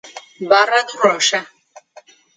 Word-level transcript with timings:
Barra 0.51 0.81
do 0.87 0.95
Rocha 1.03 1.39